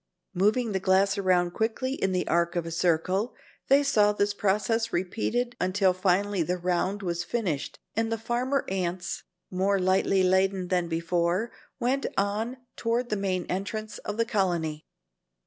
Moving 0.33 0.71
the 0.71 0.79
glass 0.79 1.15
around 1.19 1.51
quickly 1.51 1.93
in 1.93 2.11
the 2.11 2.27
arc 2.27 2.55
of 2.55 2.65
a 2.65 2.71
circle, 2.71 3.35
they 3.67 3.83
saw 3.83 4.11
this 4.13 4.33
process 4.33 4.91
repeated 4.91 5.55
until 5.61 5.93
finally 5.93 6.41
the 6.41 6.57
round 6.57 7.03
was 7.03 7.23
finished 7.23 7.77
and 7.95 8.11
the 8.11 8.17
farmer 8.17 8.65
ants, 8.67 9.21
more 9.51 9.77
lightly 9.77 10.23
laden 10.23 10.69
than 10.69 10.87
before, 10.87 11.51
went 11.79 12.07
on 12.17 12.57
toward 12.75 13.09
the 13.09 13.15
main 13.15 13.45
entrance 13.45 13.99
of 13.99 14.17
the 14.17 14.25
colony. 14.25 14.87